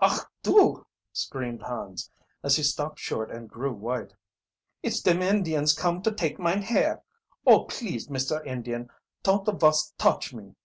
[0.00, 2.10] "Ach du!" screamed Hans,
[2.42, 4.12] as he stopped short and grew white.
[4.82, 7.04] "It's dem Indians come to take mine hair!
[7.46, 8.88] Oh, please, Mister Indian,
[9.22, 10.56] ton't vos touch me!"